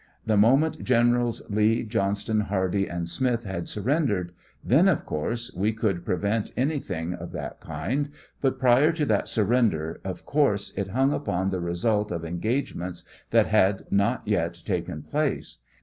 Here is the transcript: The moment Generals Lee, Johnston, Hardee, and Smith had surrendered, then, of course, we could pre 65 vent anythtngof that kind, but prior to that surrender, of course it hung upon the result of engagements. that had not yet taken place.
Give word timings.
The 0.25 0.35
moment 0.35 0.83
Generals 0.83 1.43
Lee, 1.47 1.83
Johnston, 1.83 2.39
Hardee, 2.39 2.87
and 2.89 3.07
Smith 3.07 3.43
had 3.43 3.69
surrendered, 3.69 4.31
then, 4.63 4.87
of 4.87 5.05
course, 5.05 5.53
we 5.55 5.73
could 5.73 6.03
pre 6.03 6.15
65 6.15 6.21
vent 6.21 6.55
anythtngof 6.55 7.31
that 7.33 7.59
kind, 7.59 8.09
but 8.41 8.57
prior 8.57 8.91
to 8.93 9.05
that 9.05 9.27
surrender, 9.27 10.01
of 10.03 10.25
course 10.25 10.73
it 10.75 10.87
hung 10.87 11.13
upon 11.13 11.51
the 11.51 11.61
result 11.61 12.11
of 12.11 12.25
engagements. 12.25 13.03
that 13.29 13.45
had 13.45 13.83
not 13.91 14.27
yet 14.27 14.63
taken 14.65 15.03
place. 15.03 15.59